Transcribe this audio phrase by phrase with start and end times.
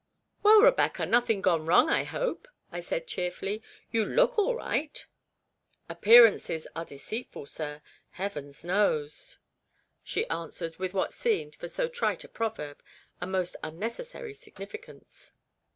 [0.19, 3.61] *" Well, Rebecca, nothing gone wrong, I hope?" I said cheerfully.
[3.91, 5.05] "You look all right.""
[5.91, 9.37] Appearances are deceitful, sir, Heavens knows,"
[10.03, 12.81] she answered, with what seemed, for so trite a proverb,
[13.21, 15.33] a most unnecessary significance.